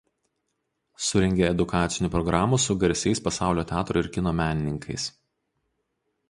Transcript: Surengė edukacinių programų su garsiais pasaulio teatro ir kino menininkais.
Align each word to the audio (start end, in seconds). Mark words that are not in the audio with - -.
Surengė 1.07 1.43
edukacinių 1.49 2.09
programų 2.15 2.59
su 2.63 2.77
garsiais 2.85 3.21
pasaulio 3.27 3.67
teatro 3.73 4.03
ir 4.05 4.11
kino 4.17 4.35
menininkais. 4.41 5.07